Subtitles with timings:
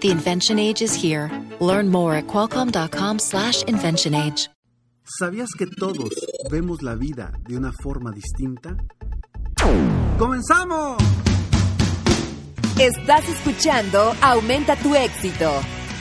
[0.00, 1.30] The invention age is here.
[1.60, 4.48] Learn more at qualcomm.com/slash invention age.
[5.18, 6.10] ¿Sabías que todos
[6.50, 8.76] vemos la vida de una forma distinta?
[10.18, 10.96] ¡Comenzamos!
[12.78, 15.50] Estás escuchando Aumenta tu éxito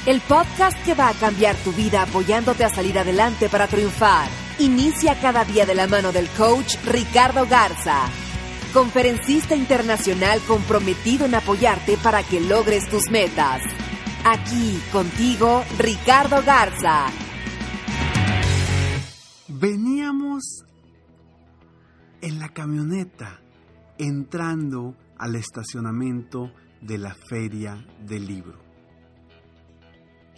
[0.05, 4.27] el podcast que va a cambiar tu vida apoyándote a salir adelante para triunfar.
[4.57, 8.09] Inicia cada día de la mano del coach Ricardo Garza,
[8.73, 13.61] conferencista internacional comprometido en apoyarte para que logres tus metas.
[14.25, 17.05] Aquí contigo, Ricardo Garza.
[19.47, 20.65] Veníamos
[22.21, 23.39] en la camioneta
[23.97, 28.59] entrando al estacionamiento de la feria del libro.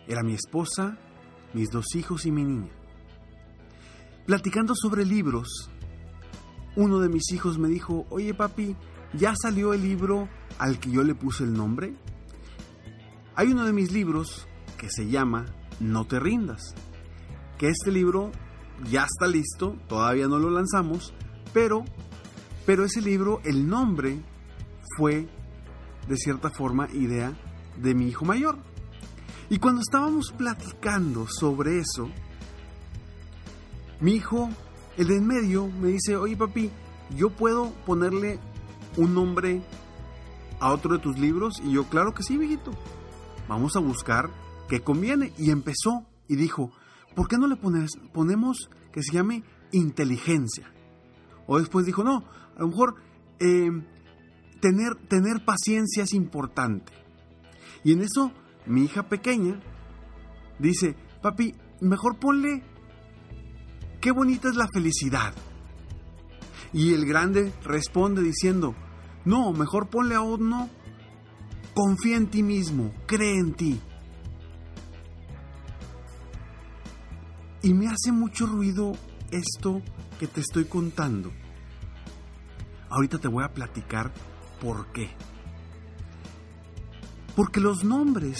[0.07, 0.97] Era mi esposa,
[1.53, 2.71] mis dos hijos y mi niña.
[4.27, 5.71] Platicando sobre libros,
[6.75, 8.75] uno de mis hijos me dijo, oye papi,
[9.13, 11.95] ¿ya salió el libro al que yo le puse el nombre?
[13.35, 15.45] Hay uno de mis libros que se llama
[15.79, 16.75] No te rindas,
[17.57, 18.31] que este libro
[18.89, 21.13] ya está listo, todavía no lo lanzamos,
[21.53, 21.85] pero,
[22.65, 24.21] pero ese libro, el nombre
[24.97, 25.27] fue
[26.07, 27.33] de cierta forma idea
[27.77, 28.57] de mi hijo mayor.
[29.49, 32.09] Y cuando estábamos platicando sobre eso,
[34.01, 34.49] mi hijo,
[34.97, 36.69] el de en medio, me dice, oye papi,
[37.15, 38.39] ¿yo puedo ponerle
[38.97, 39.61] un nombre
[40.59, 41.61] a otro de tus libros?
[41.63, 42.71] Y yo, claro que sí, viejito.
[43.51, 44.29] Vamos a buscar
[44.69, 45.33] qué conviene.
[45.37, 46.71] Y empezó y dijo,
[47.17, 50.71] ¿por qué no le ponemos que se llame inteligencia?
[51.47, 52.23] O después dijo, no,
[52.55, 52.95] a lo mejor
[53.39, 53.69] eh,
[54.61, 56.93] tener, tener paciencia es importante.
[57.83, 58.31] Y en eso
[58.67, 59.59] mi hija pequeña
[60.57, 62.63] dice, papi, mejor ponle,
[63.99, 65.33] qué bonita es la felicidad.
[66.71, 68.75] Y el grande responde diciendo,
[69.25, 70.69] no, mejor ponle a uno,
[71.73, 73.81] confía en ti mismo, cree en ti.
[77.63, 78.93] Y me hace mucho ruido
[79.31, 79.81] esto
[80.19, 81.31] que te estoy contando.
[82.89, 84.11] Ahorita te voy a platicar
[84.59, 85.09] por qué.
[87.35, 88.39] Porque los nombres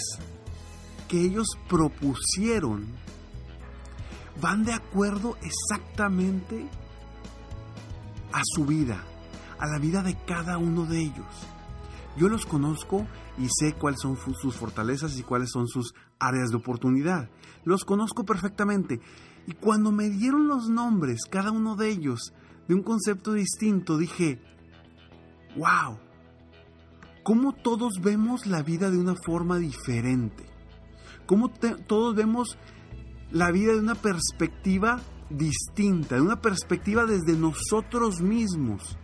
[1.08, 2.86] que ellos propusieron
[4.40, 6.66] van de acuerdo exactamente
[8.32, 9.04] a su vida,
[9.58, 11.26] a la vida de cada uno de ellos.
[12.16, 13.06] Yo los conozco
[13.38, 17.30] y sé cuáles son sus fortalezas y cuáles son sus áreas de oportunidad.
[17.64, 19.00] Los conozco perfectamente.
[19.46, 22.32] Y cuando me dieron los nombres, cada uno de ellos,
[22.68, 24.40] de un concepto distinto, dije,
[25.56, 25.98] wow,
[27.22, 30.44] cómo todos vemos la vida de una forma diferente,
[31.26, 31.50] cómo
[31.86, 32.58] todos vemos
[33.30, 38.98] la vida de una perspectiva distinta, de una perspectiva desde nosotros mismos.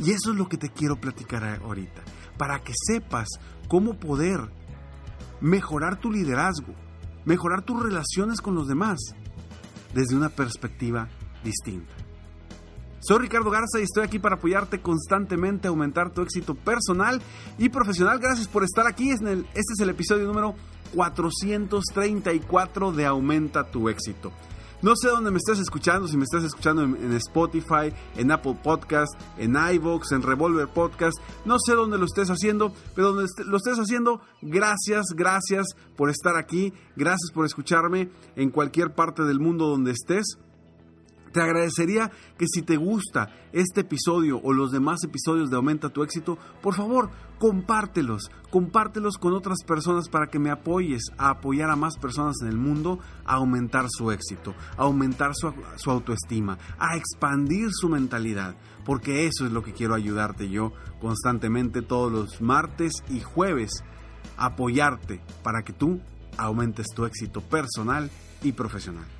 [0.00, 2.02] Y eso es lo que te quiero platicar ahorita,
[2.38, 3.28] para que sepas
[3.68, 4.40] cómo poder
[5.40, 6.74] mejorar tu liderazgo,
[7.24, 8.98] mejorar tus relaciones con los demás
[9.94, 11.08] desde una perspectiva
[11.44, 11.92] distinta.
[13.00, 17.20] Soy Ricardo Garza y estoy aquí para apoyarte constantemente a aumentar tu éxito personal
[17.58, 18.18] y profesional.
[18.18, 19.10] Gracias por estar aquí.
[19.10, 20.54] Este es el episodio número
[20.94, 24.32] 434 de Aumenta tu éxito.
[24.82, 29.12] No sé dónde me estás escuchando, si me estás escuchando en, Spotify, en Apple Podcast,
[29.36, 33.78] en iVoox, en Revolver Podcast, no sé dónde lo estés haciendo, pero donde lo estés
[33.78, 39.90] haciendo, gracias, gracias por estar aquí, gracias por escucharme en cualquier parte del mundo donde
[39.90, 40.38] estés.
[41.32, 46.02] Te agradecería que si te gusta este episodio o los demás episodios de Aumenta tu
[46.02, 51.76] éxito, por favor, compártelos, compártelos con otras personas para que me apoyes a apoyar a
[51.76, 56.96] más personas en el mundo a aumentar su éxito, a aumentar su, su autoestima, a
[56.96, 62.92] expandir su mentalidad, porque eso es lo que quiero ayudarte yo constantemente todos los martes
[63.08, 63.70] y jueves,
[64.36, 66.00] apoyarte para que tú
[66.36, 68.10] aumentes tu éxito personal
[68.42, 69.19] y profesional.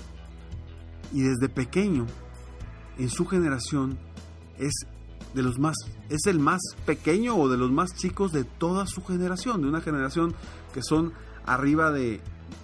[1.13, 2.07] y desde pequeño,
[2.99, 3.99] en su generación,
[4.59, 4.87] es
[5.39, 5.77] de los más
[6.09, 9.81] es el más pequeño o de los más chicos de toda su generación, de una
[9.81, 10.35] generación
[10.75, 11.13] que son
[11.47, 12.21] arriba de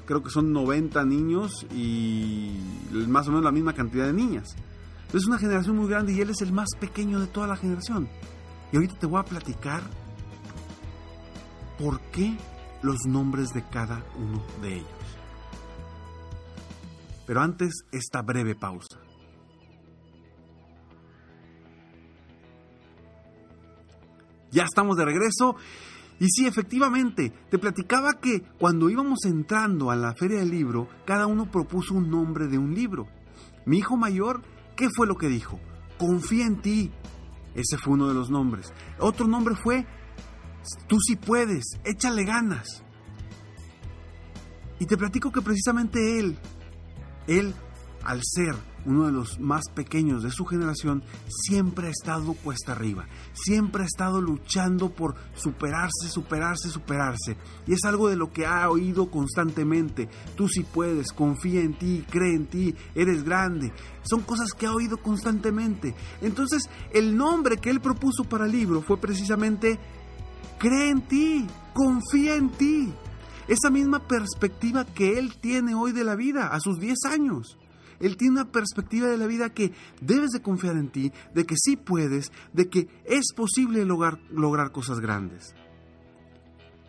[0.06, 2.59] creo que son 90 niños y
[2.91, 4.56] más o menos la misma cantidad de niñas.
[5.12, 8.09] Es una generación muy grande y él es el más pequeño de toda la generación.
[8.73, 9.81] Y ahorita te voy a platicar
[11.79, 12.37] por qué
[12.82, 14.88] los nombres de cada uno de ellos.
[17.25, 18.99] Pero antes, esta breve pausa.
[24.55, 25.56] Ya estamos de regreso.
[26.21, 31.27] Y sí, efectivamente, te platicaba que cuando íbamos entrando a la feria del libro, cada
[31.27, 33.09] uno propuso un nombre de un libro.
[33.67, 34.43] Mi hijo mayor,
[34.77, 35.59] ¿qué fue lo que dijo?
[35.99, 36.93] Confía en ti.
[37.55, 38.73] Ese fue uno de los nombres.
[38.99, 39.87] Otro nombre fue
[40.87, 42.83] Tú sí puedes, échale ganas.
[44.79, 46.37] Y te platico que precisamente él,
[47.27, 47.55] él,
[48.03, 48.55] al ser
[48.87, 53.87] uno de los más pequeños de su generación, siempre ha estado cuesta arriba, siempre ha
[53.87, 57.37] estado luchando por superarse, superarse, superarse.
[57.67, 60.09] Y es algo de lo que ha oído constantemente.
[60.37, 63.73] Tú sí puedes, confía en ti, cree en ti, eres grande.
[64.03, 65.95] Son cosas que ha oído constantemente.
[66.21, 69.79] Entonces, el nombre que él propuso para el libro fue precisamente
[70.59, 72.93] Cree en ti, confía en ti.
[73.49, 77.59] Esa misma perspectiva que él tiene hoy de la vida, a sus 10 años.
[78.00, 81.56] Él tiene una perspectiva de la vida que debes de confiar en ti, de que
[81.56, 85.55] sí puedes, de que es posible lograr, lograr cosas grandes.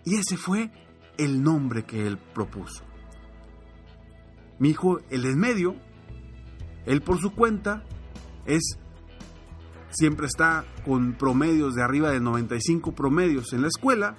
[0.04, 0.72] Y ese fue
[1.18, 2.84] el nombre que él propuso.
[4.60, 5.76] Mi hijo, el en medio,
[6.86, 7.84] él por su cuenta,
[8.46, 8.78] es
[9.90, 14.16] siempre está con promedios de arriba de 95 promedios en la escuela,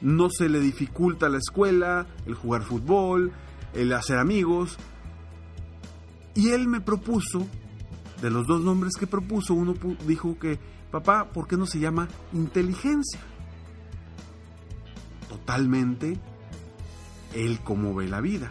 [0.00, 3.32] no se le dificulta la escuela, el jugar fútbol,
[3.74, 4.78] el hacer amigos.
[6.34, 7.46] Y él me propuso,
[8.20, 9.74] de los dos nombres que propuso, uno
[10.06, 10.58] dijo que,
[10.90, 13.20] papá, ¿por qué no se llama inteligencia?
[15.28, 16.18] Totalmente
[17.34, 18.50] él cómo ve la vida,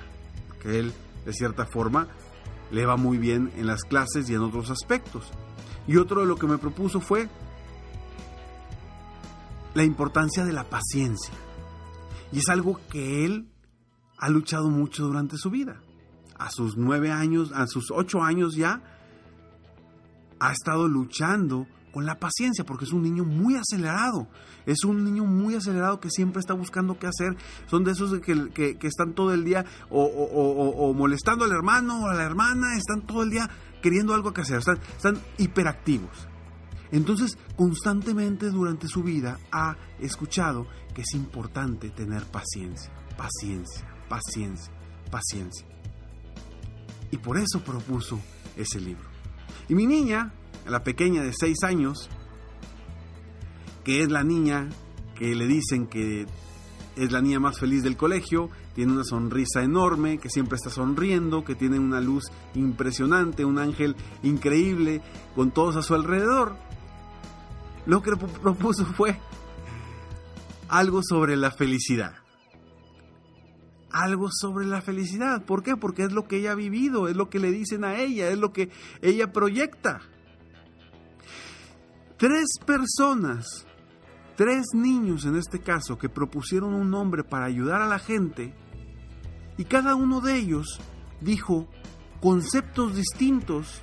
[0.61, 0.93] que él,
[1.25, 2.07] de cierta forma,
[2.71, 5.31] le va muy bien en las clases y en otros aspectos.
[5.87, 7.27] Y otro de lo que me propuso fue
[9.73, 11.33] la importancia de la paciencia.
[12.31, 13.49] Y es algo que él
[14.17, 15.81] ha luchado mucho durante su vida.
[16.39, 18.81] A sus nueve años, a sus ocho años ya,
[20.39, 24.27] ha estado luchando con la paciencia, porque es un niño muy acelerado.
[24.65, 27.35] Es un niño muy acelerado que siempre está buscando qué hacer.
[27.67, 32.07] Son de esos que, que, están todo el día o, o, molestando al hermano o
[32.07, 33.49] a la hermana, están todo el día
[33.81, 36.27] queriendo algo que hacer, están hiperactivos.
[36.91, 44.73] Entonces, constantemente durante su vida ha escuchado que es importante tener paciencia, paciencia, paciencia,
[45.11, 45.67] paciencia.
[47.11, 48.19] Y por eso propuso
[48.55, 49.07] ese libro.
[49.67, 50.33] Y mi niña,
[50.67, 52.09] la pequeña de 6 años,
[53.83, 54.69] que es la niña
[55.15, 56.25] que le dicen que
[56.95, 61.43] es la niña más feliz del colegio, tiene una sonrisa enorme, que siempre está sonriendo,
[61.43, 65.01] que tiene una luz impresionante, un ángel increíble
[65.35, 66.55] con todos a su alrededor.
[67.85, 69.19] Lo que propuso fue
[70.67, 72.13] algo sobre la felicidad.
[73.91, 75.43] Algo sobre la felicidad.
[75.43, 75.75] ¿Por qué?
[75.75, 78.37] Porque es lo que ella ha vivido, es lo que le dicen a ella, es
[78.37, 78.69] lo que
[79.01, 80.01] ella proyecta.
[82.17, 83.65] Tres personas
[84.39, 88.53] tres niños en este caso que propusieron un nombre para ayudar a la gente
[89.57, 90.79] y cada uno de ellos
[91.19, 91.67] dijo
[92.21, 93.81] conceptos distintos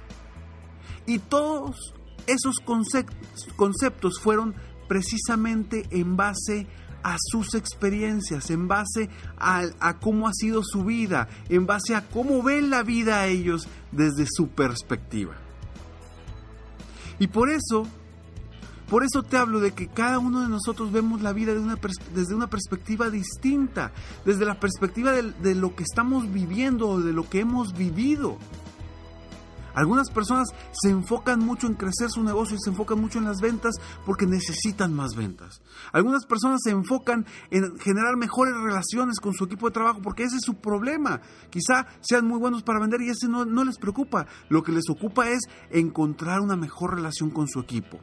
[1.07, 1.93] y todos
[2.27, 2.55] esos
[3.55, 4.55] conceptos fueron
[4.89, 6.86] precisamente en base a
[7.19, 9.09] sus experiencias, en base
[9.39, 13.27] a, a, cómo ha sido su vida, en base a cómo ven la vida a
[13.27, 15.35] ellos desde su perspectiva.
[17.19, 17.87] Y por eso
[18.89, 21.53] por eso te hablo de que cada uno de nosotros vemos la vida
[22.15, 23.91] desde una perspectiva distinta,
[24.25, 28.39] desde la perspectiva de lo que estamos viviendo o de lo que hemos vivido.
[29.77, 33.43] Algunas personas se enfocan mucho en crecer su negocio y se enfocan mucho en las
[33.43, 33.75] ventas
[34.07, 35.61] porque necesitan más ventas.
[35.93, 40.37] Algunas personas se enfocan en generar mejores relaciones con su equipo de trabajo porque ese
[40.37, 41.21] es su problema.
[41.51, 44.27] Quizá sean muy buenos para vender y ese no, les preocupa.
[44.49, 45.41] Lo que les ocupa es
[45.71, 48.01] encontrar una mejor relación con su equipo.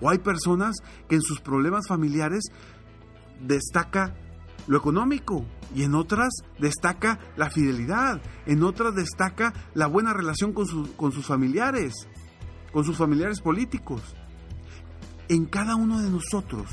[0.00, 0.74] O hay personas
[1.08, 2.46] que en sus problemas familiares
[3.40, 4.16] destaca
[4.66, 10.66] lo económico y en otras destaca la fidelidad, en otras destaca la buena relación con,
[10.96, 11.94] con sus familiares,
[12.72, 14.02] con sus familiares políticos.
[15.28, 16.68] En cada uno de nosotros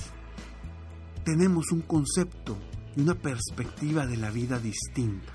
[1.24, 2.58] tenemos un concepto
[2.96, 5.32] y una perspectiva de la vida distinta.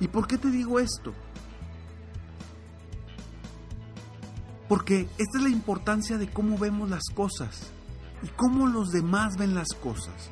[0.00, 1.12] ¿Y por qué te digo esto?
[4.68, 7.70] Porque esta es la importancia de cómo vemos las cosas
[8.22, 10.30] y cómo los demás ven las cosas.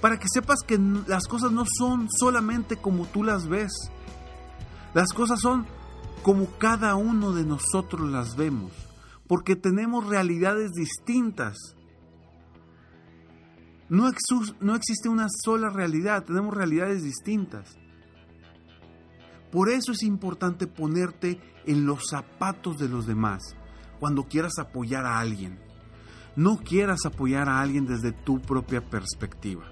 [0.00, 3.72] Para que sepas que las cosas no son solamente como tú las ves.
[4.94, 5.66] Las cosas son
[6.22, 8.72] como cada uno de nosotros las vemos.
[9.26, 11.56] Porque tenemos realidades distintas.
[13.88, 14.10] No,
[14.60, 17.76] no existe una sola realidad, tenemos realidades distintas.
[19.50, 23.56] Por eso es importante ponerte en los zapatos de los demás
[23.98, 25.58] cuando quieras apoyar a alguien.
[26.36, 29.64] No quieras apoyar a alguien desde tu propia perspectiva.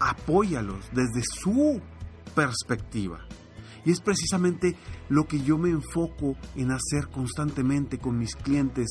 [0.00, 1.80] Apóyalos desde su
[2.34, 3.20] perspectiva.
[3.84, 4.76] Y es precisamente
[5.08, 8.88] lo que yo me enfoco en hacer constantemente con mis clientes,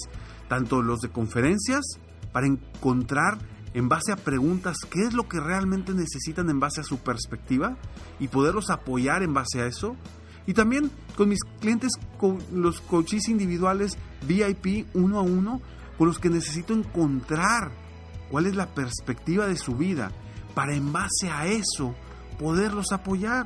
[0.47, 1.83] tanto los de conferencias,
[2.31, 3.37] para encontrar
[3.73, 7.77] en base a preguntas qué es lo que realmente necesitan en base a su perspectiva
[8.19, 9.95] y poderlos apoyar en base a eso.
[10.45, 15.61] Y también con mis clientes, con los coaches individuales VIP uno a uno,
[15.97, 17.71] con los que necesito encontrar
[18.31, 20.11] cuál es la perspectiva de su vida
[20.57, 21.93] para en base a eso
[22.39, 23.45] poderlos apoyar.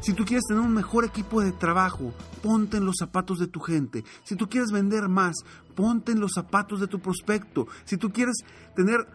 [0.00, 3.60] Si tú quieres tener un mejor equipo de trabajo, ponte en los zapatos de tu
[3.60, 4.02] gente.
[4.24, 5.36] Si tú quieres vender más,
[5.76, 7.68] ponte en los zapatos de tu prospecto.
[7.84, 8.34] Si tú quieres
[8.74, 9.06] tener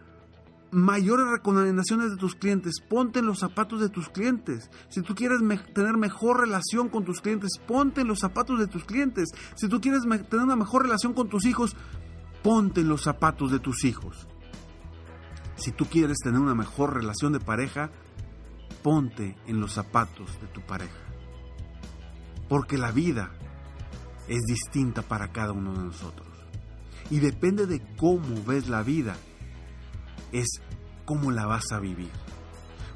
[0.70, 4.70] mayores recomendaciones de tus clientes, ponte en los zapatos de tus clientes.
[4.88, 5.40] Si tú quieres
[5.74, 9.28] tener mejor relación con tus clientes, ponte en los zapatos de tus clientes.
[9.56, 11.76] Si tú quieres tener una mejor relación con tus hijos,
[12.42, 14.26] ponte en los zapatos de tus hijos.
[15.58, 17.90] Si tú quieres tener una mejor relación de pareja,
[18.82, 20.96] ponte en los zapatos de tu pareja.
[22.48, 23.32] Porque la vida
[24.28, 26.28] es distinta para cada uno de nosotros.
[27.10, 29.16] Y depende de cómo ves la vida,
[30.30, 30.46] es
[31.04, 32.10] cómo la vas a vivir.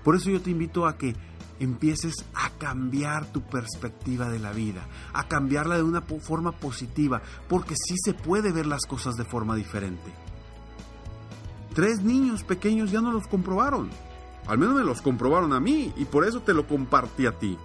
[0.04, 1.16] Por eso yo te invito a que
[1.58, 7.74] empieces a cambiar tu perspectiva de la vida, a cambiarla de una forma positiva, porque
[7.76, 10.12] sí se puede ver las cosas de forma diferente.
[11.74, 13.88] Tres niños pequeños ya no los comprobaron.
[14.46, 17.56] Al menos me los comprobaron a mí y por eso te lo compartí a ti.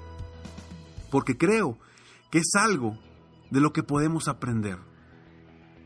[1.12, 1.78] Porque creo
[2.32, 2.98] que es algo
[3.50, 4.78] de lo que podemos aprender.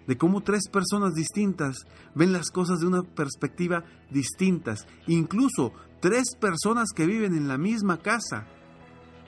[0.08, 4.88] De cómo tres personas distintas ven las cosas de una perspectiva distintas.
[5.08, 8.48] Incluso tres personas que viven en la misma casa,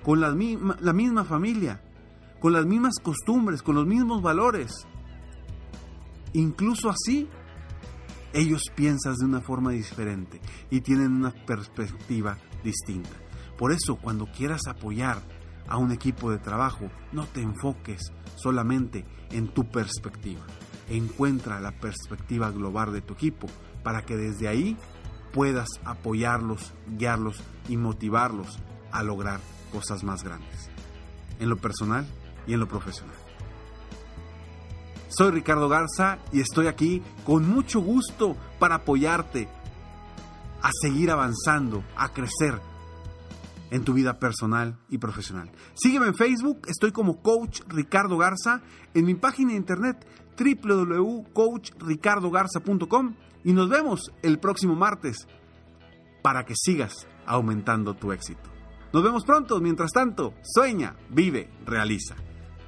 [0.04, 0.30] con la
[0.82, 1.82] la misma familia,
[2.42, 4.86] con las mismas costumbres, con los mismos valores.
[6.34, 7.30] Incluso así
[8.34, 13.16] ellos piensan de una forma diferente y tienen una perspectiva distinta.
[13.58, 15.22] Por eso, cuando quieras apoyar
[15.68, 20.42] a un equipo de trabajo, no te enfoques solamente en tu perspectiva.
[20.90, 23.48] Encuentra la perspectiva global de tu equipo
[23.84, 24.78] para que desde ahí
[25.32, 28.60] puedas apoyarlos, guiarlos y motivarlos
[28.92, 29.40] a lograr
[29.72, 30.70] cosas más grandes,
[31.40, 32.06] en lo personal
[32.46, 33.23] y en lo profesional.
[35.16, 39.48] Soy Ricardo Garza y estoy aquí con mucho gusto para apoyarte
[40.64, 42.60] a seguir avanzando, a crecer
[43.70, 45.52] en tu vida personal y profesional.
[45.76, 48.64] Sígueme en Facebook, estoy como Coach Ricardo Garza,
[48.96, 50.04] en mi página de internet
[50.36, 55.28] www.coachricardogarza.com y nos vemos el próximo martes
[56.24, 58.50] para que sigas aumentando tu éxito.
[58.92, 62.16] Nos vemos pronto, mientras tanto, sueña, vive, realiza.